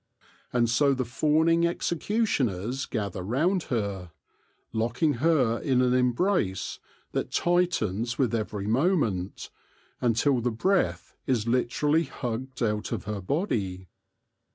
And 0.51 0.67
so 0.67 0.95
the 0.95 1.05
fawning 1.05 1.67
executioners 1.67 2.87
gather 2.87 3.21
round 3.21 3.61
her, 3.69 4.11
locking 4.73 5.13
her 5.21 5.59
in 5.59 5.79
an 5.83 5.93
embrace 5.93 6.79
that 7.11 7.29
tightens 7.29 8.17
with 8.17 8.33
every 8.33 8.65
moment, 8.65 9.51
until 10.01 10.41
the 10.41 10.49
breath 10.49 11.13
is 11.27 11.45
literally 11.47 12.05
hugged 12.05 12.63
out 12.63 12.91
of 12.91 13.03
her 13.03 13.21
body. 13.21 13.89